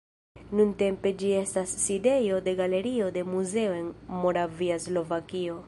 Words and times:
Nuntempe 0.59 1.11
ĝi 1.19 1.29
estas 1.41 1.73
sidejo 1.83 2.39
de 2.49 2.55
Galerio 2.61 3.11
de 3.19 3.25
muzeo 3.35 3.79
en 3.83 3.93
Moravia 4.25 4.79
Slovakio. 4.87 5.59